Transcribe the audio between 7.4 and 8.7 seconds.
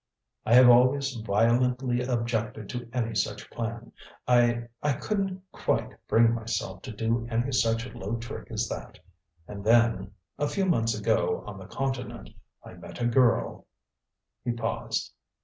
such low trick as